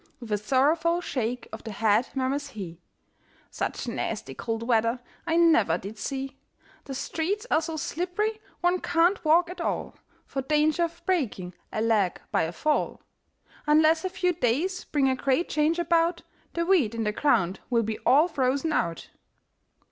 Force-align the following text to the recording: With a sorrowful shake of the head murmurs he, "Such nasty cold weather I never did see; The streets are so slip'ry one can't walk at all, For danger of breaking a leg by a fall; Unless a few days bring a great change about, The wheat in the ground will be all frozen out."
With 0.19 0.31
a 0.31 0.37
sorrowful 0.39 0.99
shake 0.99 1.47
of 1.53 1.63
the 1.63 1.73
head 1.73 2.09
murmurs 2.15 2.47
he, 2.47 2.81
"Such 3.51 3.87
nasty 3.87 4.33
cold 4.33 4.63
weather 4.63 4.99
I 5.27 5.37
never 5.37 5.77
did 5.77 5.99
see; 5.99 6.39
The 6.85 6.95
streets 6.95 7.45
are 7.51 7.61
so 7.61 7.75
slip'ry 7.75 8.39
one 8.61 8.79
can't 8.81 9.23
walk 9.23 9.51
at 9.51 9.61
all, 9.61 9.93
For 10.25 10.41
danger 10.41 10.85
of 10.85 11.03
breaking 11.05 11.53
a 11.71 11.81
leg 11.83 12.19
by 12.31 12.45
a 12.45 12.51
fall; 12.51 13.03
Unless 13.67 14.03
a 14.03 14.09
few 14.09 14.33
days 14.33 14.85
bring 14.85 15.07
a 15.07 15.15
great 15.15 15.49
change 15.49 15.77
about, 15.77 16.23
The 16.55 16.65
wheat 16.65 16.95
in 16.95 17.03
the 17.03 17.11
ground 17.11 17.59
will 17.69 17.83
be 17.83 17.99
all 17.99 18.27
frozen 18.27 18.73
out." 18.73 19.09